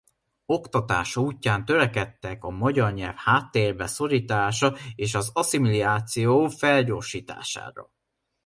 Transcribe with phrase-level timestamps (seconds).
[0.45, 7.89] Oktatás útján törekedtek a magyar nyelv háttérbe szorítására és az asszimiláció felgyorsítására.